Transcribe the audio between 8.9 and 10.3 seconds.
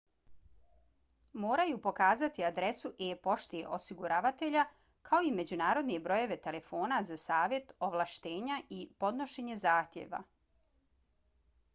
podnošenje zahtjeva